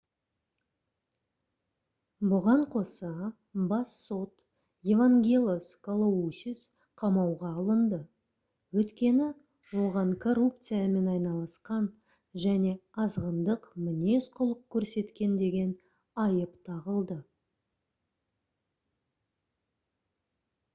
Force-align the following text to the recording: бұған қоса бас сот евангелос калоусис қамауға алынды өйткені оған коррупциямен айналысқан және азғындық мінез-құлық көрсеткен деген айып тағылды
бұған 2.29 2.61
қоса 2.75 3.09
бас 3.73 3.91
сот 4.05 4.31
евангелос 4.93 5.67
калоусис 5.87 6.63
қамауға 7.01 7.51
алынды 7.63 7.99
өйткені 8.83 9.27
оған 9.83 10.15
коррупциямен 10.25 11.11
айналысқан 11.13 11.85
және 12.47 12.73
азғындық 13.05 13.67
мінез-құлық 13.89 14.63
көрсеткен 14.77 15.35
деген 15.43 15.75
айып 16.25 16.57
тағылды 16.71 17.19